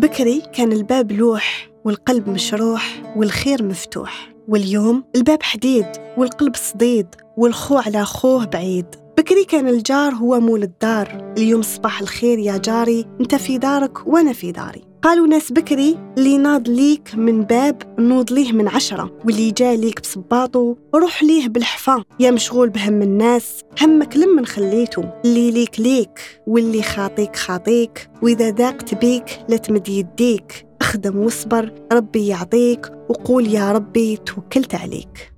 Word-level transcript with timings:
بكري 0.00 0.42
كان 0.52 0.72
الباب 0.72 1.12
لوح 1.12 1.68
والقلب 1.84 2.28
مشروح 2.28 3.02
والخير 3.16 3.62
مفتوح 3.62 4.32
واليوم 4.48 5.04
الباب 5.16 5.42
حديد 5.42 5.86
والقلب 6.16 6.56
صديد 6.56 7.06
والخو 7.36 7.76
على 7.76 8.04
خوه 8.04 8.44
بعيد. 8.44 8.86
بكري 9.18 9.44
كان 9.44 9.68
الجار 9.68 10.14
هو 10.14 10.40
مول 10.40 10.62
الدار. 10.62 11.34
اليوم 11.38 11.62
صباح 11.62 12.00
الخير 12.00 12.38
يا 12.38 12.56
جاري 12.56 13.06
انت 13.20 13.34
في 13.34 13.58
دارك 13.58 14.06
وأنا 14.06 14.32
في 14.32 14.52
داري. 14.52 14.82
قالوا 15.02 15.26
ناس 15.26 15.52
بكري 15.52 15.98
اللي 16.18 16.38
ناض 16.38 16.68
ليك 16.68 17.14
من 17.14 17.42
باب 17.42 17.82
نوض 17.98 18.32
ليه 18.32 18.52
من 18.52 18.68
عشرة. 18.68 19.18
واللي 19.24 19.50
جاي 19.50 19.76
ليك 19.76 20.00
بصباطه 20.00 20.76
روح 20.94 21.22
ليه 21.22 21.48
بالحفا 21.48 22.04
يا 22.20 22.30
مشغول 22.30 22.68
بهم 22.68 23.02
الناس 23.02 23.60
همك 23.82 24.16
لمن 24.16 24.46
خليته 24.46 25.04
اللي 25.24 25.50
ليك 25.50 25.80
ليك 25.80 26.40
واللي 26.46 26.82
خاطيك 26.82 27.36
خاطيك. 27.36 28.10
وإذا 28.22 28.50
ضاقت 28.50 28.94
بيك 28.94 29.44
لا 29.48 29.56
تمد 29.56 29.88
يديك. 29.88 30.66
اخدم 30.80 31.18
واصبر 31.18 31.72
ربي 31.92 32.26
يعطيك. 32.26 32.86
وقول 33.08 33.46
يا 33.46 33.72
ربي 33.72 34.16
توكلت 34.16 34.74
عليك. 34.74 35.32